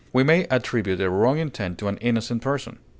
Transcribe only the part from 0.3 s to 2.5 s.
attribute a wrong intent to an innocent